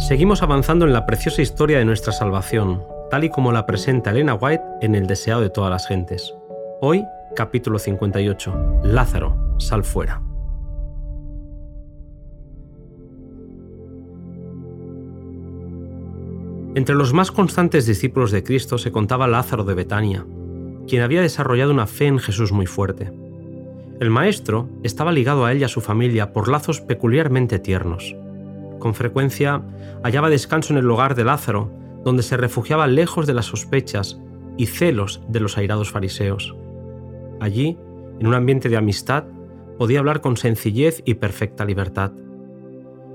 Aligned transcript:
Seguimos 0.00 0.42
avanzando 0.42 0.86
en 0.86 0.94
la 0.94 1.04
preciosa 1.04 1.42
historia 1.42 1.78
de 1.78 1.84
nuestra 1.84 2.10
salvación, 2.10 2.82
tal 3.10 3.24
y 3.24 3.28
como 3.28 3.52
la 3.52 3.66
presenta 3.66 4.10
Elena 4.10 4.32
White 4.34 4.64
en 4.80 4.94
El 4.94 5.06
deseado 5.06 5.42
de 5.42 5.50
todas 5.50 5.70
las 5.70 5.86
gentes. 5.86 6.34
Hoy, 6.80 7.04
capítulo 7.36 7.78
58. 7.78 8.80
Lázaro, 8.82 9.36
sal 9.58 9.84
fuera. 9.84 10.22
Entre 16.74 16.94
los 16.94 17.12
más 17.12 17.30
constantes 17.30 17.84
discípulos 17.84 18.30
de 18.30 18.42
Cristo 18.42 18.78
se 18.78 18.90
contaba 18.90 19.28
Lázaro 19.28 19.64
de 19.64 19.74
Betania, 19.74 20.24
quien 20.88 21.02
había 21.02 21.20
desarrollado 21.20 21.72
una 21.72 21.86
fe 21.86 22.06
en 22.06 22.20
Jesús 22.20 22.52
muy 22.52 22.66
fuerte. 22.66 23.12
El 24.00 24.08
maestro 24.08 24.70
estaba 24.82 25.12
ligado 25.12 25.44
a 25.44 25.52
él 25.52 25.58
y 25.58 25.64
a 25.64 25.68
su 25.68 25.82
familia 25.82 26.32
por 26.32 26.48
lazos 26.48 26.80
peculiarmente 26.80 27.58
tiernos. 27.58 28.16
Con 28.80 28.94
frecuencia 28.94 29.62
hallaba 30.02 30.30
descanso 30.30 30.72
en 30.72 30.78
el 30.78 30.90
hogar 30.90 31.14
de 31.14 31.24
Lázaro, 31.24 31.70
donde 32.02 32.24
se 32.24 32.36
refugiaba 32.36 32.88
lejos 32.88 33.26
de 33.26 33.34
las 33.34 33.46
sospechas 33.46 34.20
y 34.56 34.66
celos 34.66 35.22
de 35.28 35.38
los 35.38 35.56
airados 35.56 35.90
fariseos. 35.90 36.56
Allí, 37.40 37.78
en 38.18 38.26
un 38.26 38.34
ambiente 38.34 38.68
de 38.68 38.76
amistad, 38.76 39.24
podía 39.78 40.00
hablar 40.00 40.20
con 40.20 40.36
sencillez 40.36 41.02
y 41.04 41.14
perfecta 41.14 41.64
libertad. 41.64 42.12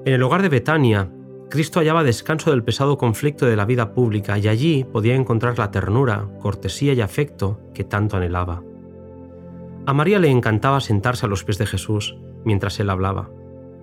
En 0.06 0.14
el 0.14 0.24
hogar 0.24 0.44
de 0.44 0.50
Betania, 0.50 1.10
Cristo 1.50 1.80
hallaba 1.80 2.04
descanso 2.04 2.52
del 2.52 2.64
pesado 2.64 2.98
conflicto 2.98 3.46
de 3.46 3.56
la 3.56 3.66
vida 3.66 3.94
pública 3.94 4.38
y 4.38 4.48
allí 4.48 4.84
podía 4.84 5.16
encontrar 5.16 5.58
la 5.58 5.72
ternura, 5.72 6.28
cortesía 6.42 6.94
y 6.94 7.02
afecto 7.02 7.60
que 7.74 7.84
tanto 7.84 8.18
anhelaba. 8.18 8.64
A 9.88 9.94
María 9.94 10.20
le 10.20 10.30
encantaba 10.30 10.80
sentarse 10.80 11.26
a 11.26 11.30
los 11.30 11.44
pies 11.44 11.58
de 11.58 11.68
Jesús 11.68 12.18
mientras 12.44 12.80
él 12.80 12.90
hablaba. 12.90 13.30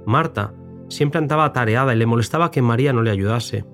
Marta 0.04 0.52
siempre 0.92 1.18
andaba 1.18 1.44
atareada 1.44 1.94
y 1.94 1.98
le 1.98 2.06
molestaba 2.06 2.50
que 2.50 2.62
María 2.62 2.92
no 2.92 3.02
le 3.02 3.10
ayudase, 3.10 3.64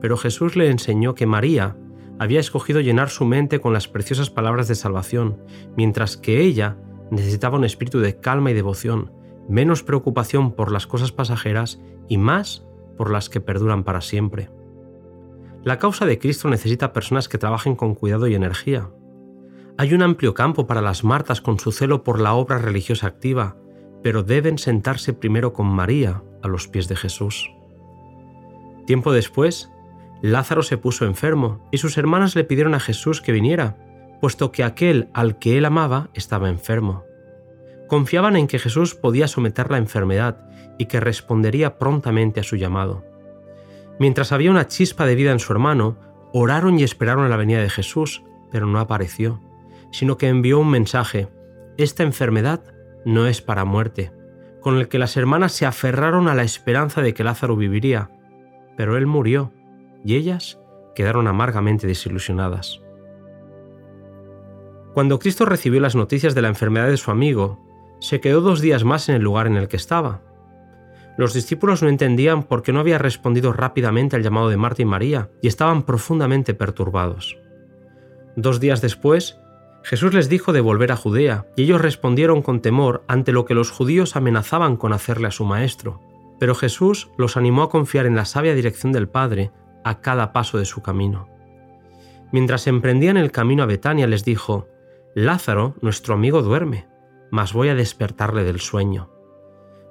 pero 0.00 0.16
Jesús 0.16 0.56
le 0.56 0.70
enseñó 0.70 1.14
que 1.14 1.26
María 1.26 1.76
había 2.18 2.40
escogido 2.40 2.80
llenar 2.80 3.10
su 3.10 3.24
mente 3.24 3.60
con 3.60 3.72
las 3.72 3.88
preciosas 3.88 4.30
palabras 4.30 4.68
de 4.68 4.74
salvación, 4.74 5.38
mientras 5.76 6.16
que 6.16 6.40
ella 6.40 6.76
necesitaba 7.10 7.58
un 7.58 7.64
espíritu 7.64 8.00
de 8.00 8.18
calma 8.18 8.50
y 8.50 8.54
devoción, 8.54 9.12
menos 9.48 9.82
preocupación 9.82 10.52
por 10.52 10.72
las 10.72 10.86
cosas 10.86 11.12
pasajeras 11.12 11.80
y 12.08 12.18
más 12.18 12.64
por 12.96 13.10
las 13.10 13.28
que 13.28 13.40
perduran 13.40 13.84
para 13.84 14.00
siempre. 14.00 14.50
La 15.62 15.78
causa 15.78 16.06
de 16.06 16.18
Cristo 16.18 16.48
necesita 16.48 16.92
personas 16.92 17.28
que 17.28 17.38
trabajen 17.38 17.74
con 17.74 17.94
cuidado 17.94 18.28
y 18.28 18.34
energía, 18.34 18.88
hay 19.78 19.92
un 19.92 20.00
amplio 20.00 20.32
campo 20.32 20.66
para 20.66 20.80
las 20.80 21.04
Martas 21.04 21.42
con 21.42 21.58
su 21.58 21.70
celo 21.70 22.02
por 22.02 22.18
la 22.18 22.32
obra 22.32 22.56
religiosa 22.56 23.06
activa, 23.08 23.56
pero 24.02 24.22
deben 24.22 24.56
sentarse 24.56 25.12
primero 25.12 25.52
con 25.52 25.66
María 25.66 26.22
a 26.46 26.48
los 26.48 26.68
pies 26.68 26.88
de 26.88 26.96
Jesús. 26.96 27.50
Tiempo 28.86 29.12
después, 29.12 29.70
Lázaro 30.22 30.62
se 30.62 30.78
puso 30.78 31.04
enfermo 31.04 31.60
y 31.70 31.78
sus 31.78 31.98
hermanas 31.98 32.34
le 32.34 32.44
pidieron 32.44 32.74
a 32.74 32.80
Jesús 32.80 33.20
que 33.20 33.32
viniera, 33.32 33.76
puesto 34.20 34.52
que 34.52 34.64
aquel 34.64 35.08
al 35.12 35.38
que 35.38 35.58
él 35.58 35.64
amaba 35.64 36.08
estaba 36.14 36.48
enfermo. 36.48 37.04
Confiaban 37.88 38.36
en 38.36 38.46
que 38.46 38.58
Jesús 38.58 38.94
podía 38.94 39.28
someter 39.28 39.70
la 39.70 39.78
enfermedad 39.78 40.48
y 40.78 40.86
que 40.86 41.00
respondería 41.00 41.78
prontamente 41.78 42.40
a 42.40 42.44
su 42.44 42.56
llamado. 42.56 43.04
Mientras 43.98 44.32
había 44.32 44.50
una 44.50 44.66
chispa 44.66 45.06
de 45.06 45.14
vida 45.14 45.32
en 45.32 45.38
su 45.38 45.52
hermano, 45.52 45.98
oraron 46.32 46.78
y 46.78 46.82
esperaron 46.82 47.28
la 47.30 47.36
venida 47.36 47.60
de 47.60 47.70
Jesús, 47.70 48.22
pero 48.50 48.66
no 48.66 48.80
apareció 48.80 49.40
sino 49.90 50.18
que 50.18 50.28
envió 50.28 50.58
un 50.58 50.70
mensaje. 50.70 51.28
Esta 51.78 52.02
enfermedad 52.02 52.62
no 53.04 53.26
es 53.26 53.40
para 53.40 53.64
muerte, 53.64 54.12
con 54.66 54.78
el 54.78 54.88
que 54.88 54.98
las 54.98 55.16
hermanas 55.16 55.52
se 55.52 55.64
aferraron 55.64 56.26
a 56.26 56.34
la 56.34 56.42
esperanza 56.42 57.00
de 57.00 57.14
que 57.14 57.22
Lázaro 57.22 57.54
viviría. 57.54 58.10
Pero 58.76 58.96
él 58.96 59.06
murió, 59.06 59.52
y 60.04 60.16
ellas 60.16 60.58
quedaron 60.96 61.28
amargamente 61.28 61.86
desilusionadas. 61.86 62.82
Cuando 64.92 65.20
Cristo 65.20 65.44
recibió 65.44 65.80
las 65.80 65.94
noticias 65.94 66.34
de 66.34 66.42
la 66.42 66.48
enfermedad 66.48 66.88
de 66.88 66.96
su 66.96 67.12
amigo, 67.12 67.64
se 68.00 68.20
quedó 68.20 68.40
dos 68.40 68.60
días 68.60 68.82
más 68.82 69.08
en 69.08 69.14
el 69.14 69.22
lugar 69.22 69.46
en 69.46 69.54
el 69.54 69.68
que 69.68 69.76
estaba. 69.76 70.22
Los 71.16 71.32
discípulos 71.32 71.84
no 71.84 71.88
entendían 71.88 72.42
por 72.42 72.64
qué 72.64 72.72
no 72.72 72.80
había 72.80 72.98
respondido 72.98 73.52
rápidamente 73.52 74.16
al 74.16 74.24
llamado 74.24 74.48
de 74.48 74.56
Marta 74.56 74.82
y 74.82 74.84
María 74.84 75.30
y 75.42 75.46
estaban 75.46 75.84
profundamente 75.84 76.54
perturbados. 76.54 77.38
Dos 78.34 78.58
días 78.58 78.80
después, 78.80 79.38
Jesús 79.86 80.12
les 80.12 80.28
dijo 80.28 80.52
de 80.52 80.60
volver 80.60 80.90
a 80.90 80.96
Judea, 80.96 81.46
y 81.54 81.62
ellos 81.62 81.80
respondieron 81.80 82.42
con 82.42 82.60
temor 82.60 83.04
ante 83.06 83.30
lo 83.30 83.44
que 83.44 83.54
los 83.54 83.70
judíos 83.70 84.16
amenazaban 84.16 84.76
con 84.76 84.92
hacerle 84.92 85.28
a 85.28 85.30
su 85.30 85.44
maestro. 85.44 86.00
Pero 86.40 86.56
Jesús 86.56 87.12
los 87.16 87.36
animó 87.36 87.62
a 87.62 87.70
confiar 87.70 88.04
en 88.04 88.16
la 88.16 88.24
sabia 88.24 88.56
dirección 88.56 88.90
del 88.90 89.08
Padre 89.08 89.52
a 89.84 90.00
cada 90.00 90.32
paso 90.32 90.58
de 90.58 90.64
su 90.64 90.82
camino. 90.82 91.28
Mientras 92.32 92.66
emprendían 92.66 93.16
el 93.16 93.30
camino 93.30 93.62
a 93.62 93.66
Betania 93.66 94.08
les 94.08 94.24
dijo, 94.24 94.66
Lázaro, 95.14 95.76
nuestro 95.80 96.14
amigo, 96.14 96.42
duerme, 96.42 96.88
mas 97.30 97.52
voy 97.52 97.68
a 97.68 97.76
despertarle 97.76 98.42
del 98.42 98.58
sueño. 98.58 99.08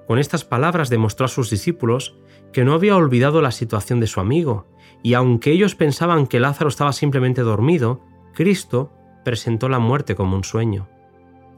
Con 0.07 0.19
estas 0.19 0.43
palabras 0.43 0.89
demostró 0.89 1.25
a 1.25 1.29
sus 1.29 1.49
discípulos 1.49 2.17
que 2.51 2.65
no 2.65 2.73
había 2.73 2.97
olvidado 2.97 3.41
la 3.41 3.51
situación 3.51 4.01
de 4.01 4.07
su 4.07 4.19
amigo, 4.19 4.67
y 5.03 5.13
aunque 5.13 5.53
ellos 5.53 5.73
pensaban 5.73 6.27
que 6.27 6.41
Lázaro 6.41 6.67
estaba 6.67 6.91
simplemente 6.91 7.43
dormido, 7.43 8.01
Cristo 8.33 8.91
presentó 9.25 9.67
la 9.67 9.79
muerte 9.79 10.15
como 10.15 10.37
un 10.37 10.45
sueño. 10.45 10.87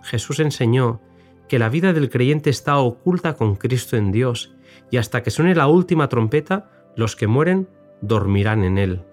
Jesús 0.02 0.40
enseñó 0.40 1.02
que 1.48 1.60
la 1.60 1.70
vida 1.70 1.94
del 1.94 2.10
creyente 2.10 2.50
está 2.50 2.78
oculta 2.80 3.36
con 3.36 3.56
Cristo 3.56 3.96
en 3.98 4.12
Dios, 4.12 4.56
y 4.90 4.98
hasta 4.98 5.22
que 5.22 5.30
suene 5.30 5.54
la 5.54 5.68
última 5.68 6.10
trompeta, 6.10 6.72
los 6.96 7.16
que 7.16 7.28
mueren 7.28 7.70
dormirán 8.02 8.64
en 8.64 8.78
él. 8.78 9.04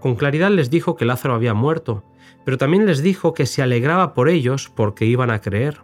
Con 0.00 0.16
claridad 0.16 0.50
les 0.50 0.70
dijo 0.70 0.96
que 0.96 1.04
Lázaro 1.04 1.34
había 1.34 1.54
muerto, 1.54 2.04
pero 2.44 2.58
también 2.58 2.86
les 2.86 3.02
dijo 3.02 3.34
que 3.34 3.46
se 3.46 3.62
alegraba 3.62 4.14
por 4.14 4.28
ellos 4.28 4.72
porque 4.74 5.04
iban 5.04 5.30
a 5.30 5.40
creer. 5.40 5.78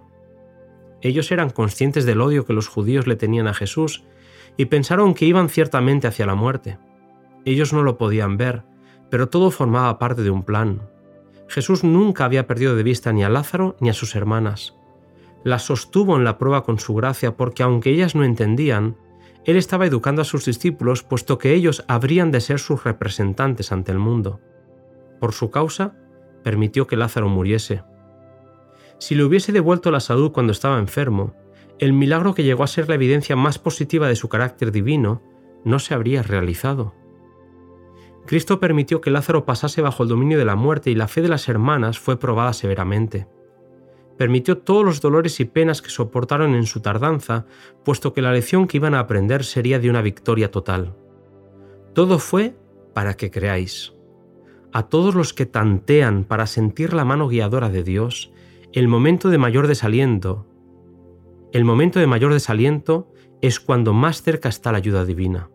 Ellos 1.03 1.31
eran 1.31 1.51
conscientes 1.51 2.07
del 2.07 2.21
odio 2.21 2.47
que 2.47 2.55
los 2.55 2.69
judíos 2.69 3.07
le 3.07 3.17
tenían 3.17 3.47
a 3.47 3.55
Jesús 3.55 4.05
y 4.57 4.67
pensaron 4.67 5.13
que 5.15 5.27
iban 5.27 5.51
ciertamente 5.51 6.07
hacia 6.07 6.27
la 6.27 6.35
muerte. 6.35 6.79
Ellos 7.45 7.75
no 7.75 7.83
lo 7.83 7.99
podían 7.99 8.39
ver, 8.39 8.63
pero 9.11 9.29
todo 9.29 9.51
formaba 9.51 9.99
parte 9.99 10.23
de 10.23 10.31
un 10.31 10.43
plan, 10.43 10.81
Jesús 11.49 11.85
nunca 11.85 12.25
había 12.25 12.47
perdido 12.47 12.77
de 12.77 12.83
vista 12.83 13.13
ni 13.13 13.25
a 13.25 13.29
Lázaro 13.29 13.77
ni 13.81 13.89
a 13.89 13.95
sus 13.95 14.15
hermanas. 14.15 14.75
Las 15.45 15.63
sostuvo 15.63 16.17
en 16.17 16.25
la 16.25 16.39
prueba 16.39 16.65
con 16.65 16.79
su 16.79 16.95
gracia 16.95 17.37
porque 17.37 17.63
aunque 17.63 17.91
ellas 17.91 18.15
no 18.15 18.25
entendían, 18.25 18.97
Él 19.45 19.57
estaba 19.57 19.87
educando 19.87 20.23
a 20.23 20.25
sus 20.25 20.45
discípulos 20.45 21.03
puesto 21.03 21.39
que 21.39 21.55
ellos 21.55 21.85
habrían 21.87 22.33
de 22.33 22.41
ser 22.41 22.59
sus 22.59 22.83
representantes 22.85 23.71
ante 23.71 23.93
el 23.93 23.99
mundo. 23.99 24.41
Por 25.21 25.33
su 25.33 25.51
causa, 25.51 25.95
permitió 26.43 26.87
que 26.87 26.97
Lázaro 26.97 27.29
muriese. 27.29 27.85
Si 28.99 29.15
le 29.15 29.25
hubiese 29.25 29.53
devuelto 29.53 29.91
la 29.91 30.01
salud 30.01 30.33
cuando 30.33 30.53
estaba 30.53 30.79
enfermo, 30.79 31.35
el 31.79 31.93
milagro 31.93 32.35
que 32.35 32.43
llegó 32.43 32.65
a 32.65 32.69
ser 32.69 32.89
la 32.89 32.95
evidencia 32.95 33.37
más 33.37 33.59
positiva 33.59 34.09
de 34.09 34.17
su 34.17 34.29
carácter 34.29 34.73
divino 34.73 35.23
no 35.65 35.79
se 35.79 35.95
habría 35.95 36.23
realizado. 36.23 36.95
Cristo 38.27 38.61
permitió 38.61 39.01
que 39.01 39.11
Lázaro 39.11 39.45
pasase 39.45 39.83
bajo 39.83 40.03
el 40.03 40.09
dominio 40.09 40.39
de 40.39 40.45
la 40.45 40.57
muerte 40.57 40.91
y 40.91 40.95
la 40.95 41.09
fe 41.09 41.23
de 41.23 41.29
las 41.29 41.49
hermanas 41.49 41.99
fue 41.99 42.19
probada 42.19 42.53
severamente. 42.53 43.27
Permitió 44.19 44.59
todos 44.59 44.85
los 44.85 45.01
dolores 45.01 45.41
y 45.41 45.45
penas 45.45 45.83
que 45.83 45.91
soportaron 45.91 46.55
en 46.55 46.67
su 46.67 46.81
tardanza, 46.81 47.47
puesto 47.85 48.13
que 48.13 48.23
la 48.23 48.33
lección 48.33 48.67
que 48.67 48.79
iban 48.79 48.95
a 48.95 49.01
aprender 49.01 49.45
sería 49.45 49.79
de 49.79 49.91
una 49.91 50.03
victoria 50.03 50.51
total. 50.51 50.97
Todo 51.95 52.19
fue 52.19 52.57
para 52.95 53.15
que 53.15 53.31
creáis. 53.31 53.93
A 54.73 54.85
todos 54.85 55.15
los 55.15 55.33
que 55.33 55.47
tantean 55.47 56.25
para 56.25 56.47
sentir 56.47 56.95
la 56.95 57.05
mano 57.05 57.29
guiadora 57.29 57.69
de 57.69 57.83
Dios, 57.83 58.33
el 58.73 58.89
momento 58.89 59.29
de 59.29 59.39
mayor 59.39 59.67
desaliento, 59.67 60.47
el 61.53 61.65
momento 61.65 62.01
de 62.01 62.07
mayor 62.07 62.33
desaliento 62.33 63.13
es 63.41 63.61
cuando 63.61 63.93
más 63.93 64.23
cerca 64.23 64.49
está 64.49 64.73
la 64.73 64.79
ayuda 64.79 65.05
divina. 65.05 65.51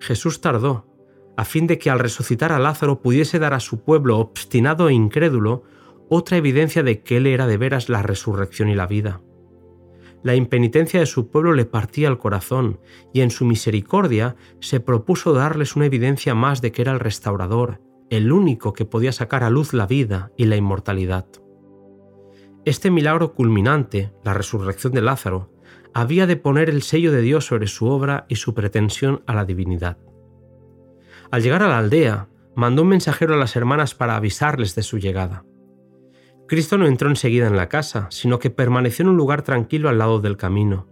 Jesús 0.00 0.40
tardó, 0.40 0.86
a 1.36 1.44
fin 1.44 1.66
de 1.66 1.78
que 1.78 1.90
al 1.90 1.98
resucitar 1.98 2.52
a 2.52 2.58
Lázaro 2.58 3.00
pudiese 3.00 3.38
dar 3.38 3.54
a 3.54 3.60
su 3.60 3.82
pueblo 3.82 4.18
obstinado 4.18 4.88
e 4.88 4.94
incrédulo 4.94 5.64
otra 6.08 6.36
evidencia 6.36 6.82
de 6.82 7.02
que 7.02 7.18
Él 7.18 7.26
era 7.26 7.46
de 7.46 7.56
veras 7.56 7.88
la 7.88 8.02
resurrección 8.02 8.68
y 8.68 8.74
la 8.74 8.86
vida. 8.86 9.20
La 10.22 10.34
impenitencia 10.34 10.98
de 10.98 11.06
su 11.06 11.30
pueblo 11.30 11.52
le 11.52 11.66
partía 11.66 12.08
el 12.08 12.18
corazón, 12.18 12.80
y 13.12 13.20
en 13.20 13.30
su 13.30 13.44
misericordia 13.44 14.36
se 14.60 14.80
propuso 14.80 15.32
darles 15.32 15.76
una 15.76 15.86
evidencia 15.86 16.34
más 16.34 16.60
de 16.62 16.72
que 16.72 16.82
era 16.82 16.92
el 16.92 17.00
restaurador, 17.00 17.80
el 18.10 18.32
único 18.32 18.72
que 18.72 18.84
podía 18.84 19.12
sacar 19.12 19.44
a 19.44 19.50
luz 19.50 19.72
la 19.72 19.86
vida 19.86 20.32
y 20.36 20.46
la 20.46 20.56
inmortalidad. 20.56 21.26
Este 22.64 22.90
milagro 22.90 23.34
culminante, 23.34 24.12
la 24.24 24.34
resurrección 24.34 24.92
de 24.92 25.02
Lázaro, 25.02 25.52
había 25.94 26.26
de 26.26 26.36
poner 26.36 26.68
el 26.68 26.82
sello 26.82 27.12
de 27.12 27.20
Dios 27.20 27.46
sobre 27.46 27.68
su 27.68 27.86
obra 27.86 28.26
y 28.28 28.36
su 28.36 28.54
pretensión 28.54 29.22
a 29.26 29.34
la 29.34 29.44
divinidad. 29.44 29.98
Al 31.30 31.42
llegar 31.42 31.62
a 31.62 31.68
la 31.68 31.78
aldea, 31.78 32.28
mandó 32.54 32.82
un 32.82 32.88
mensajero 32.88 33.34
a 33.34 33.36
las 33.36 33.56
hermanas 33.56 33.94
para 33.94 34.16
avisarles 34.16 34.74
de 34.74 34.82
su 34.82 34.98
llegada. 34.98 35.44
Cristo 36.48 36.78
no 36.78 36.86
entró 36.86 37.08
enseguida 37.08 37.46
en 37.46 37.56
la 37.56 37.68
casa, 37.68 38.06
sino 38.10 38.38
que 38.38 38.50
permaneció 38.50 39.02
en 39.02 39.10
un 39.10 39.16
lugar 39.16 39.42
tranquilo 39.42 39.88
al 39.88 39.98
lado 39.98 40.20
del 40.20 40.36
camino. 40.36 40.88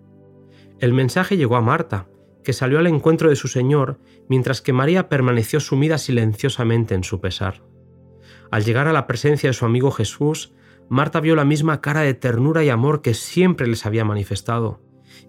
El 0.81 0.93
mensaje 0.93 1.37
llegó 1.37 1.57
a 1.57 1.61
Marta, 1.61 2.09
que 2.43 2.53
salió 2.53 2.79
al 2.79 2.87
encuentro 2.89 3.31
de 3.31 3.37
su 3.37 3.49
Señor, 3.49 3.99
mientras 4.29 4.61
que 4.61 4.73
María 4.73 5.09
permaneció 5.09 5.61
sumida 5.61 5.97
silenciosamente 5.99 6.95
en 6.95 7.05
su 7.05 7.21
pesar. 7.21 7.63
Al 8.51 8.65
llegar 8.65 8.89
a 8.89 8.93
la 8.93 9.07
presencia 9.07 9.49
de 9.49 9.55
su 9.55 9.65
amigo 9.65 9.91
Jesús, 9.91 10.53
Marta 10.89 11.21
vio 11.21 11.37
la 11.37 11.45
misma 11.45 11.81
cara 11.81 12.03
de 12.03 12.15
ternura 12.15 12.63
y 12.65 12.69
amor 12.69 13.01
que 13.01 13.15
siempre 13.15 13.67
les 13.67 13.87
había 13.87 14.05
manifestado, 14.05 14.81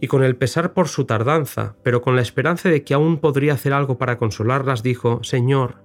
y 0.02 0.08
con 0.08 0.24
el 0.24 0.36
pesar 0.36 0.74
por 0.74 0.88
su 0.88 1.06
tardanza, 1.06 1.76
pero 1.84 2.02
con 2.02 2.16
la 2.16 2.22
esperanza 2.22 2.70
de 2.70 2.84
que 2.84 2.94
aún 2.94 3.18
podría 3.18 3.54
hacer 3.54 3.74
algo 3.74 3.98
para 3.98 4.18
consolarlas, 4.18 4.84
dijo, 4.84 5.24
Señor, 5.24 5.84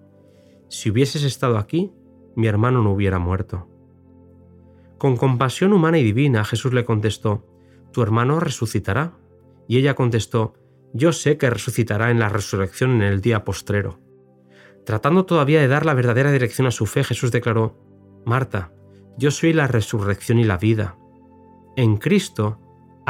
si 0.69 0.91
hubieses 0.91 1.23
estado 1.23 1.59
aquí, 1.59 1.93
mi 2.37 2.47
hermano 2.47 2.83
no 2.83 2.93
hubiera 2.93 3.19
muerto. 3.19 3.69
Con 4.99 5.17
compasión 5.17 5.73
humana 5.73 5.99
y 5.99 6.05
divina, 6.05 6.45
Jesús 6.45 6.73
le 6.73 6.85
contestó, 6.85 7.47
Tu 7.93 8.03
hermano 8.03 8.39
resucitará. 8.39 9.15
Y 9.67 9.79
ella 9.79 9.95
contestó, 9.95 10.55
Yo 10.93 11.13
sé 11.13 11.39
que 11.39 11.49
resucitará 11.49 12.11
en 12.11 12.19
la 12.19 12.29
resurrección 12.29 12.91
en 12.97 13.03
el 13.03 13.21
día 13.21 13.45
postrero. 13.45 13.99
Tratando 14.85 15.25
todavía 15.25 15.61
de 15.61 15.69
dar 15.69 15.87
la 15.87 15.95
verdadera 15.95 16.33
dirección 16.33 16.67
a 16.67 16.71
su 16.71 16.87
fe, 16.87 17.05
Jesús 17.05 17.33
declaró, 17.33 17.79
Marta, 18.27 18.73
yo 19.17 19.31
soy 19.31 19.53
la 19.53 19.67
resurrección 19.67 20.39
y 20.39 20.45
la 20.45 20.59
vida. 20.59 20.99
En 21.77 21.97
Cristo 21.97 22.59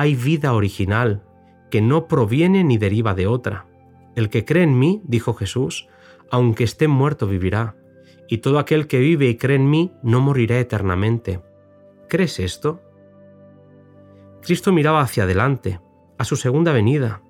hay 0.00 0.14
vida 0.14 0.55
original, 0.55 1.23
que 1.70 1.82
no 1.82 2.08
proviene 2.08 2.64
ni 2.64 2.79
deriva 2.79 3.12
de 3.12 3.26
otra. 3.26 3.67
El 4.17 4.31
que 4.31 4.47
cree 4.47 4.62
en 4.62 4.79
mí, 4.79 5.02
dijo 5.05 5.35
Jesús, 5.35 5.88
aunque 6.31 6.64
esté 6.64 6.88
muerto 6.88 7.26
vivirá, 7.26 7.76
y 8.26 8.38
todo 8.38 8.58
aquel 8.58 8.87
que 8.87 8.99
vive 8.99 9.29
y 9.29 9.37
cree 9.37 9.56
en 9.56 9.69
mí 9.69 9.93
no 10.02 10.23
morirá 10.23 10.58
eternamente. 10.58 11.43
¿Crees 12.08 12.41
esto? 12.41 12.81
Cristo 14.41 14.73
miraba 14.73 15.02
hacia 15.02 15.25
adelante, 15.25 15.82
a 16.17 16.25
su 16.25 16.37
segunda 16.37 16.73
venida. 16.73 17.20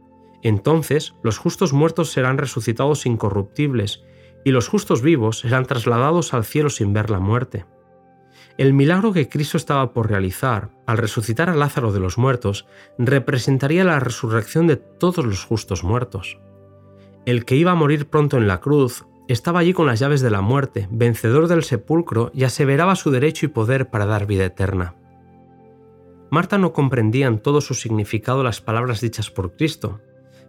Entonces 0.40 1.16
los 1.24 1.38
justos 1.38 1.72
muertos 1.72 2.12
serán 2.12 2.38
resucitados 2.38 3.04
incorruptibles, 3.04 4.04
y 4.44 4.52
los 4.52 4.68
justos 4.68 5.02
vivos 5.02 5.40
serán 5.40 5.66
trasladados 5.66 6.34
al 6.34 6.44
cielo 6.44 6.70
sin 6.70 6.92
ver 6.92 7.10
la 7.10 7.18
muerte. 7.18 7.66
El 8.60 8.74
milagro 8.74 9.14
que 9.14 9.26
Cristo 9.26 9.56
estaba 9.56 9.94
por 9.94 10.10
realizar, 10.10 10.68
al 10.86 10.98
resucitar 10.98 11.48
a 11.48 11.54
Lázaro 11.54 11.92
de 11.92 11.98
los 11.98 12.18
muertos, 12.18 12.66
representaría 12.98 13.84
la 13.84 13.98
resurrección 14.00 14.66
de 14.66 14.76
todos 14.76 15.24
los 15.24 15.46
justos 15.46 15.82
muertos. 15.82 16.38
El 17.24 17.46
que 17.46 17.56
iba 17.56 17.70
a 17.70 17.74
morir 17.74 18.10
pronto 18.10 18.36
en 18.36 18.46
la 18.46 18.60
cruz 18.60 19.06
estaba 19.28 19.60
allí 19.60 19.72
con 19.72 19.86
las 19.86 19.98
llaves 19.98 20.20
de 20.20 20.28
la 20.28 20.42
muerte, 20.42 20.88
vencedor 20.90 21.48
del 21.48 21.62
sepulcro, 21.64 22.32
y 22.34 22.44
aseveraba 22.44 22.96
su 22.96 23.10
derecho 23.10 23.46
y 23.46 23.48
poder 23.48 23.88
para 23.88 24.04
dar 24.04 24.26
vida 24.26 24.44
eterna. 24.44 24.94
Marta 26.30 26.58
no 26.58 26.74
comprendía 26.74 27.28
en 27.28 27.38
todo 27.38 27.62
su 27.62 27.72
significado 27.72 28.44
las 28.44 28.60
palabras 28.60 29.00
dichas 29.00 29.30
por 29.30 29.56
Cristo, 29.56 30.02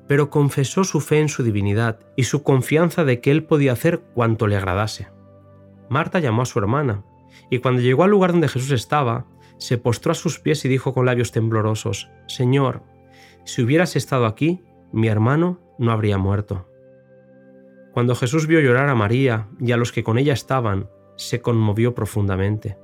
pero 0.10 0.30
confesó 0.30 0.84
su 0.84 1.00
fe 1.00 1.22
en 1.22 1.30
su 1.30 1.44
divinidad 1.44 2.00
y 2.18 2.26
su 2.26 2.44
confianza 2.44 3.06
de 3.06 3.22
que 3.22 3.32
él 3.32 3.46
podía 3.46 3.72
hacer 3.72 4.02
cuanto 4.02 4.48
le 4.48 4.58
agradase. 4.58 5.08
Marta 5.88 6.20
llamó 6.20 6.42
a 6.42 6.46
su 6.46 6.60
hermana, 6.60 7.06
y 7.50 7.60
cuando 7.60 7.82
llegó 7.82 8.04
al 8.04 8.12
lugar 8.12 8.32
donde 8.32 8.48
Jesús 8.48 8.72
estaba, 8.72 9.26
se 9.58 9.78
postró 9.78 10.12
a 10.12 10.16
sus 10.16 10.40
pies 10.40 10.66
y 10.66 10.70
dijo 10.70 10.94
con 10.94 11.06
labios 11.06 11.32
temblorosos, 11.32 12.10
Señor, 12.28 12.84
si 13.44 13.62
hubieras 13.62 13.96
estado 13.96 14.26
aquí, 14.26 14.62
mi 14.92 15.08
hermano 15.08 15.60
no 15.78 15.92
habría 15.92 16.18
muerto. 16.18 16.68
Cuando 17.94 18.16
Jesús 18.16 18.48
vio 18.48 18.60
llorar 18.60 18.90
a 18.90 18.96
María 18.96 19.50
y 19.60 19.72
a 19.72 19.78
los 19.78 19.92
que 19.92 20.04
con 20.04 20.18
ella 20.18 20.34
estaban, 20.34 20.90
se 21.18 21.42
conmovió 21.42 21.94
profundamente. 21.94 22.78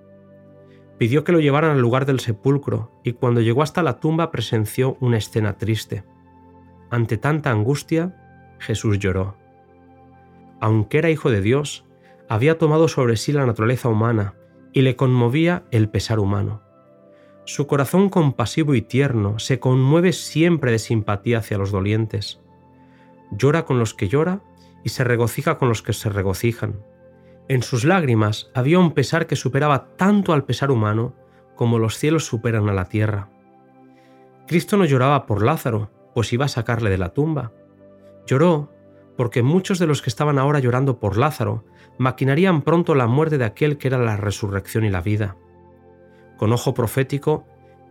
Pidió 0.97 1.23
que 1.23 1.31
lo 1.31 1.39
llevaran 1.39 1.71
al 1.71 1.81
lugar 1.81 2.05
del 2.05 2.19
sepulcro 2.19 2.91
y 3.03 3.13
cuando 3.13 3.41
llegó 3.41 3.63
hasta 3.63 3.83
la 3.83 3.99
tumba 3.99 4.31
presenció 4.31 4.97
una 4.99 5.17
escena 5.17 5.57
triste. 5.57 6.03
Ante 6.89 7.17
tanta 7.17 7.51
angustia, 7.51 8.55
Jesús 8.59 8.99
lloró. 8.99 9.37
Aunque 10.59 10.97
era 10.97 11.09
hijo 11.09 11.29
de 11.29 11.41
Dios, 11.41 11.85
había 12.29 12.57
tomado 12.57 12.87
sobre 12.87 13.17
sí 13.17 13.31
la 13.31 13.45
naturaleza 13.45 13.89
humana 13.89 14.35
y 14.73 14.81
le 14.81 14.95
conmovía 14.95 15.63
el 15.71 15.89
pesar 15.89 16.19
humano. 16.19 16.61
Su 17.45 17.65
corazón 17.65 18.09
compasivo 18.09 18.75
y 18.75 18.81
tierno 18.81 19.39
se 19.39 19.59
conmueve 19.59 20.11
siempre 20.11 20.71
de 20.71 20.79
simpatía 20.79 21.39
hacia 21.39 21.57
los 21.57 21.71
dolientes. 21.71 22.41
Llora 23.31 23.65
con 23.65 23.79
los 23.79 23.93
que 23.93 24.09
llora 24.09 24.41
y 24.83 24.89
se 24.89 25.03
regocija 25.03 25.57
con 25.57 25.69
los 25.69 25.81
que 25.81 25.93
se 25.93 26.09
regocijan. 26.09 26.83
En 27.47 27.63
sus 27.63 27.85
lágrimas 27.85 28.51
había 28.53 28.79
un 28.79 28.91
pesar 28.91 29.27
que 29.27 29.37
superaba 29.37 29.95
tanto 29.95 30.33
al 30.33 30.43
pesar 30.43 30.71
humano 30.71 31.15
como 31.55 31.79
los 31.79 31.97
cielos 31.97 32.25
superan 32.25 32.67
a 32.67 32.73
la 32.73 32.85
tierra. 32.85 33.29
Cristo 34.47 34.77
no 34.77 34.85
lloraba 34.85 35.25
por 35.25 35.43
Lázaro, 35.43 35.89
pues 36.13 36.31
iba 36.33 36.45
a 36.45 36.49
sacarle 36.49 36.89
de 36.89 36.97
la 36.97 37.13
tumba. 37.13 37.51
Lloró 38.25 38.71
porque 39.17 39.43
muchos 39.43 39.79
de 39.79 39.87
los 39.87 40.01
que 40.01 40.09
estaban 40.09 40.39
ahora 40.39 40.59
llorando 40.59 40.99
por 40.99 41.17
Lázaro 41.17 41.65
maquinarían 41.97 42.61
pronto 42.61 42.95
la 42.95 43.07
muerte 43.07 43.37
de 43.37 43.45
aquel 43.45 43.77
que 43.77 43.87
era 43.87 43.97
la 43.97 44.15
resurrección 44.15 44.85
y 44.85 44.89
la 44.89 45.01
vida. 45.01 45.35
Con 46.37 46.53
ojo 46.53 46.73
profético, 46.73 47.45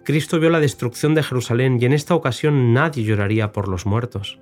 Cristo 0.04 0.38
vio 0.38 0.50
la 0.50 0.60
destrucción 0.60 1.14
de 1.14 1.24
Jerusalén 1.24 1.78
y 1.80 1.84
en 1.84 1.92
esta 1.92 2.14
ocasión 2.14 2.72
nadie 2.72 3.02
lloraría 3.02 3.52
por 3.52 3.66
los 3.66 3.86
muertos. 3.86 4.38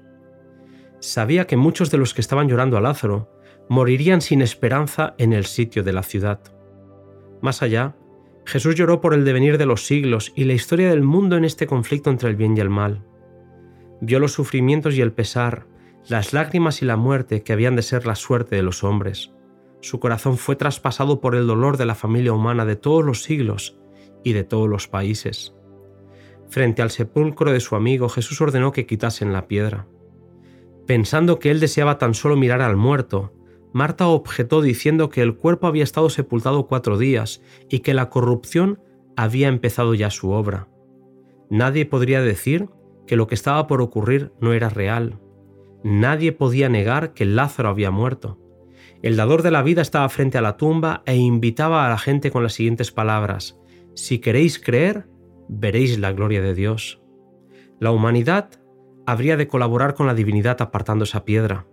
Sabía 1.00 1.46
que 1.46 1.56
muchos 1.56 1.90
de 1.90 1.96
los 1.96 2.12
que 2.12 2.20
estaban 2.20 2.48
llorando 2.48 2.76
a 2.76 2.82
Lázaro 2.82 3.31
morirían 3.69 4.20
sin 4.20 4.42
esperanza 4.42 5.14
en 5.16 5.32
el 5.32 5.46
sitio 5.46 5.82
de 5.82 5.94
la 5.94 6.02
ciudad. 6.02 6.40
Más 7.40 7.62
allá, 7.62 7.96
Jesús 8.44 8.75
lloró 8.75 9.00
por 9.00 9.14
el 9.14 9.25
devenir 9.25 9.56
de 9.56 9.66
los 9.66 9.86
siglos 9.86 10.32
y 10.36 10.44
la 10.44 10.52
historia 10.52 10.90
del 10.90 11.02
mundo 11.02 11.36
en 11.36 11.46
este 11.46 11.66
conflicto 11.66 12.10
entre 12.10 12.28
el 12.28 12.36
bien 12.36 12.56
y 12.56 12.60
el 12.60 12.69
mal. 12.69 13.02
Vio 14.02 14.19
los 14.19 14.32
sufrimientos 14.32 14.94
y 14.94 15.00
el 15.00 15.12
pesar, 15.12 15.66
las 16.09 16.33
lágrimas 16.33 16.83
y 16.83 16.85
la 16.85 16.97
muerte 16.97 17.43
que 17.43 17.53
habían 17.53 17.77
de 17.77 17.83
ser 17.83 18.06
la 18.06 18.15
suerte 18.15 18.56
de 18.56 18.62
los 18.62 18.85
hombres. 18.85 19.33
Su 19.81 20.01
corazón 20.01 20.39
fue 20.39 20.56
traspasado 20.56 21.21
por 21.21 21.35
el 21.35 21.47
dolor 21.47 21.77
de 21.77 21.87
la 21.87 21.95
familia 21.95 22.33
humana 22.33 22.65
de 22.65 22.77
todos 22.77 23.05
los 23.05 23.23
siglos 23.23 23.79
y 24.23 24.33
de 24.33 24.45
todos 24.45 24.69
los 24.69 24.89
países. 24.89 25.55
Frente 26.49 26.83
al 26.83 26.91
sepulcro 26.91 27.53
de 27.53 27.61
su 27.61 27.77
amigo, 27.77 28.09
Jesús 28.09 28.41
ordenó 28.41 28.73
que 28.73 28.87
quitasen 28.87 29.33
la 29.33 29.49
piedra. 29.49 29.87
Pensando 30.87 31.39
que 31.39 31.51
él 31.51 31.61
deseaba 31.61 31.99
tan 31.99 32.15
solo 32.15 32.37
mirar 32.37 32.61
al 32.61 32.77
muerto, 32.77 33.33
Marta 33.73 34.06
objetó 34.06 34.62
diciendo 34.62 35.09
que 35.09 35.21
el 35.21 35.37
cuerpo 35.37 35.67
había 35.67 35.83
estado 35.83 36.09
sepultado 36.11 36.67
cuatro 36.67 36.97
días 36.97 37.43
y 37.69 37.81
que 37.81 37.93
la 37.93 38.09
corrupción 38.09 38.81
había 39.17 39.49
empezado 39.49 39.95
ya 39.95 40.11
su 40.11 40.31
obra. 40.31 40.69
Nadie 41.51 41.87
podría 41.87 42.21
decir 42.21 42.69
que 43.06 43.17
lo 43.17 43.27
que 43.27 43.35
estaba 43.35 43.67
por 43.67 43.83
ocurrir 43.83 44.33
no 44.41 44.53
era 44.53 44.69
real. 44.69 45.21
Nadie 45.84 46.32
podía 46.32 46.70
negar 46.70 47.12
que 47.12 47.26
Lázaro 47.26 47.69
había 47.69 47.91
muerto. 47.91 48.41
El 49.03 49.17
dador 49.17 49.43
de 49.43 49.50
la 49.50 49.62
vida 49.62 49.82
estaba 49.82 50.08
frente 50.08 50.38
a 50.38 50.41
la 50.41 50.56
tumba 50.56 51.03
e 51.05 51.14
invitaba 51.14 51.84
a 51.84 51.91
la 51.91 51.98
gente 51.98 52.31
con 52.31 52.43
las 52.43 52.55
siguientes 52.55 52.91
palabras, 52.91 53.60
Si 53.93 54.19
queréis 54.19 54.58
creer, 54.58 55.06
veréis 55.48 55.98
la 55.98 56.10
gloria 56.12 56.41
de 56.41 56.55
Dios. 56.55 57.03
La 57.79 57.91
humanidad 57.91 58.48
habría 59.06 59.36
de 59.36 59.46
colaborar 59.46 59.94
con 59.94 60.06
la 60.06 60.14
divinidad 60.14 60.62
apartando 60.62 61.05
esa 61.05 61.24
piedra. 61.24 61.67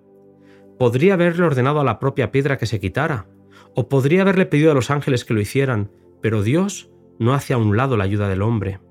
Podría 0.78 1.14
haberle 1.14 1.46
ordenado 1.46 1.80
a 1.80 1.86
la 1.86 1.98
propia 1.98 2.32
piedra 2.32 2.58
que 2.58 2.66
se 2.66 2.82
quitara, 2.82 3.28
o 3.76 3.88
podría 3.88 4.24
haberle 4.24 4.46
pedido 4.46 4.72
a 4.72 4.76
los 4.76 4.92
ángeles 4.92 5.24
que 5.24 5.34
lo 5.34 5.40
hicieran, 5.40 5.90
pero 6.22 6.44
Dios 6.44 6.92
no 7.18 7.34
hace 7.34 7.54
a 7.54 7.58
un 7.58 7.78
lado 7.78 7.96
la 7.96 8.04
ayuda 8.04 8.28
del 8.28 8.42
hombre. 8.42 8.82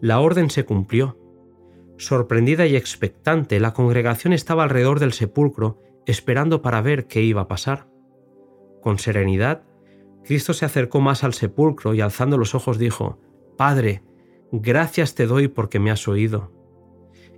La 0.00 0.18
orden 0.18 0.50
se 0.50 0.64
cumplió. 0.64 1.16
Sorprendida 1.98 2.66
y 2.66 2.76
expectante, 2.76 3.58
la 3.58 3.72
congregación 3.72 4.32
estaba 4.32 4.64
alrededor 4.64 5.00
del 5.00 5.12
sepulcro 5.12 5.80
esperando 6.06 6.62
para 6.62 6.80
ver 6.80 7.06
qué 7.06 7.22
iba 7.22 7.42
a 7.42 7.48
pasar. 7.48 7.88
Con 8.82 8.98
serenidad, 8.98 9.64
Cristo 10.24 10.52
se 10.52 10.64
acercó 10.64 11.00
más 11.00 11.24
al 11.24 11.34
sepulcro 11.34 11.94
y 11.94 12.00
alzando 12.00 12.36
los 12.38 12.54
ojos 12.54 12.78
dijo, 12.78 13.20
Padre, 13.56 14.02
gracias 14.52 15.14
te 15.14 15.26
doy 15.26 15.48
porque 15.48 15.78
me 15.78 15.90
has 15.90 16.06
oído. 16.06 16.52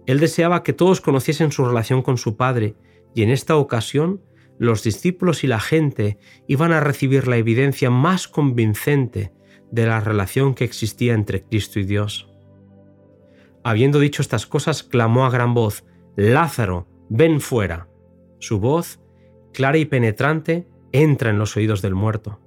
Él 0.06 0.20
deseaba 0.20 0.62
que 0.62 0.72
todos 0.72 1.00
conociesen 1.00 1.52
su 1.52 1.64
relación 1.64 2.02
con 2.02 2.18
su 2.18 2.36
Padre, 2.36 2.76
y 3.14 3.22
en 3.22 3.30
esta 3.30 3.56
ocasión 3.56 4.22
los 4.58 4.82
discípulos 4.82 5.44
y 5.44 5.46
la 5.46 5.60
gente 5.60 6.18
iban 6.46 6.72
a 6.72 6.80
recibir 6.80 7.28
la 7.28 7.36
evidencia 7.36 7.90
más 7.90 8.26
convincente 8.26 9.32
de 9.70 9.86
la 9.86 10.00
relación 10.00 10.54
que 10.54 10.64
existía 10.64 11.14
entre 11.14 11.42
Cristo 11.42 11.78
y 11.78 11.84
Dios. 11.84 12.27
Habiendo 13.64 13.98
dicho 13.98 14.22
estas 14.22 14.46
cosas, 14.46 14.82
clamó 14.82 15.24
a 15.24 15.30
gran 15.30 15.54
voz, 15.54 15.84
Lázaro, 16.16 16.86
ven 17.08 17.40
fuera. 17.40 17.88
Su 18.38 18.60
voz, 18.60 19.00
clara 19.52 19.78
y 19.78 19.84
penetrante, 19.84 20.68
entra 20.92 21.30
en 21.30 21.38
los 21.38 21.56
oídos 21.56 21.82
del 21.82 21.94
muerto. 21.94 22.40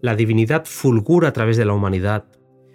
La 0.00 0.16
divinidad 0.16 0.64
fulgura 0.64 1.28
a 1.28 1.32
través 1.32 1.56
de 1.56 1.64
la 1.64 1.74
humanidad. 1.74 2.26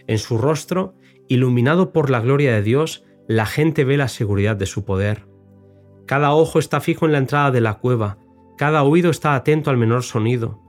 En 0.08 0.18
su 0.18 0.38
rostro, 0.38 0.96
iluminado 1.28 1.94
por 1.94 2.10
la 2.10 2.20
gloria 2.20 2.54
de 2.54 2.64
Dios, 2.64 3.06
la 3.28 3.46
gente 3.46 3.84
ve 3.84 3.98
la 3.98 4.08
seguridad 4.08 4.56
de 4.56 4.66
su 4.66 4.86
poder. 4.86 5.28
Cada 6.06 6.34
ojo 6.34 6.58
está 6.58 6.82
fijo 6.82 7.06
en 7.06 7.12
la 7.12 7.20
entrada 7.20 7.52
de 7.52 7.62
la 7.62 7.76
cueva, 7.76 8.18
cada 8.58 8.84
oído 8.84 9.12
está 9.12 9.36
atento 9.36 9.70
al 9.70 9.78
menor 9.78 10.04
sonido. 10.04 10.60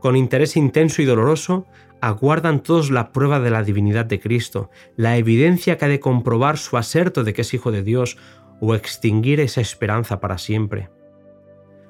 Con 0.00 0.16
interés 0.16 0.56
intenso 0.56 1.00
y 1.00 1.04
doloroso, 1.04 1.66
aguardan 2.00 2.62
todos 2.62 2.90
la 2.90 3.12
prueba 3.12 3.40
de 3.40 3.50
la 3.50 3.62
divinidad 3.62 4.04
de 4.04 4.20
Cristo, 4.20 4.70
la 4.96 5.16
evidencia 5.16 5.78
que 5.78 5.84
ha 5.84 5.88
de 5.88 6.00
comprobar 6.00 6.58
su 6.58 6.76
aserto 6.76 7.24
de 7.24 7.32
que 7.32 7.42
es 7.42 7.54
Hijo 7.54 7.72
de 7.72 7.82
Dios, 7.82 8.16
o 8.60 8.74
extinguir 8.74 9.40
esa 9.40 9.60
esperanza 9.60 10.20
para 10.20 10.38
siempre. 10.38 10.90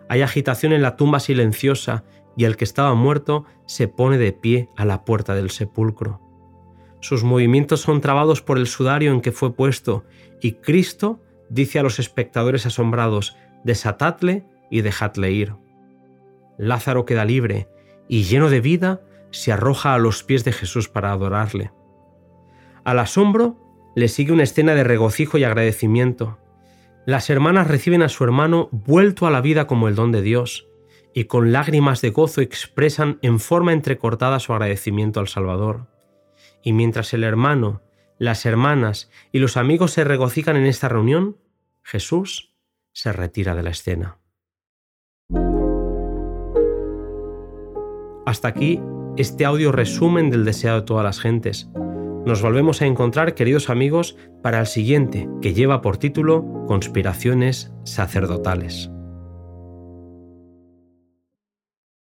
Hay 0.09 0.23
agitación 0.23 0.73
en 0.73 0.83
la 0.83 0.97
tumba 0.97 1.21
silenciosa 1.21 2.05
y 2.37 2.45
el 2.45 2.57
que 2.57 2.65
estaba 2.65 2.95
muerto 2.95 3.45
se 3.67 3.89
pone 3.89 4.19
de 4.19 4.33
pie 4.33 4.69
a 4.77 4.85
la 4.85 5.05
puerta 5.05 5.35
del 5.35 5.51
sepulcro. 5.51 6.21
Sus 7.01 7.25
movimientos 7.25 7.81
son 7.81 8.01
trabados 8.01 8.43
por 8.43 8.59
el 8.59 8.67
sudario 8.67 9.13
en 9.13 9.21
que 9.21 9.33
fue 9.33 9.55
puesto 9.55 10.05
y 10.41 10.53
Cristo 10.53 11.21
dice 11.49 11.79
a 11.79 11.83
los 11.83 11.99
espectadores 11.99 12.67
asombrados, 12.67 13.37
desatadle 13.65 14.45
y 14.71 14.81
dejadle 14.81 15.33
ir. 15.33 15.55
Lázaro 16.59 17.05
queda 17.05 17.25
libre 17.25 17.69
y 18.09 18.25
lleno 18.25 18.51
de 18.51 18.61
vida 18.61 19.01
se 19.30 19.52
arroja 19.52 19.95
a 19.95 19.99
los 19.99 20.23
pies 20.23 20.45
de 20.45 20.52
Jesús 20.52 20.88
para 20.88 21.12
adorarle. 21.12 21.73
Al 22.85 22.99
asombro 22.99 23.56
le 23.95 24.09
sigue 24.09 24.33
una 24.33 24.42
escena 24.42 24.75
de 24.75 24.85
regocijo 24.85 25.38
y 25.38 25.45
agradecimiento. 25.45 26.38
Las 27.06 27.30
hermanas 27.30 27.66
reciben 27.66 28.02
a 28.02 28.09
su 28.09 28.25
hermano 28.25 28.68
vuelto 28.71 29.26
a 29.26 29.30
la 29.30 29.40
vida 29.40 29.66
como 29.66 29.88
el 29.88 29.95
don 29.95 30.12
de 30.12 30.23
Dios, 30.23 30.68
y 31.14 31.25
con 31.25 31.50
lágrimas 31.50 32.02
de 32.02 32.11
gozo 32.11 32.42
expresan 32.42 33.18
en 33.23 33.40
forma 33.40 33.73
entrecortada 33.73 34.38
su 34.38 34.52
agradecimiento 34.52 35.18
al 35.18 35.28
Salvador. 35.28 35.87
Y 36.62 36.75
mientras 36.75 37.14
el 37.14 37.25
hermano, 37.25 37.80
las 38.18 38.45
hermanas 38.45 39.11
y 39.33 39.38
los 39.38 39.56
amigos 39.56 39.92
se 39.92 40.04
regocijan 40.04 40.56
en 40.56 40.66
esta 40.66 40.88
reunión, 40.88 41.38
Jesús 41.83 42.54
se 42.92 43.12
retira 43.12 43.54
de 43.54 43.62
la 43.62 43.71
escena. 43.71 44.18
Hasta 48.26 48.49
aquí 48.49 48.80
este 49.16 49.46
audio 49.46 49.73
resumen 49.73 50.30
del 50.30 50.44
deseo 50.44 50.76
de 50.76 50.82
todas 50.82 51.04
las 51.04 51.20
gentes. 51.20 51.70
Nos 52.26 52.42
volvemos 52.42 52.82
a 52.82 52.87
encontrar, 52.87 53.35
queridos 53.35 53.70
amigos, 53.70 54.16
para 54.42 54.61
el 54.61 54.66
siguiente, 54.66 55.28
que 55.40 55.54
lleva 55.54 55.80
por 55.80 55.96
título 55.96 56.64
Conspiraciones 56.66 57.73
sacerdotales. 57.85 58.90